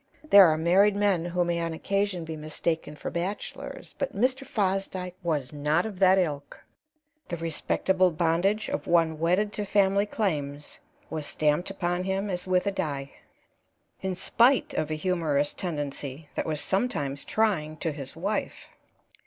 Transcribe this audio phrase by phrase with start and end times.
[0.31, 4.47] There are married men who may on occasion be mistaken for bachelors, but Mr.
[4.47, 6.61] Fosdyke was not of that ilk;
[7.27, 10.79] the respectable bondage of one wedded to family claims
[11.11, 13.11] was stamped upon him as with a die,
[14.01, 18.69] in spite of a humorous tendency that was sometimes trying to his wife.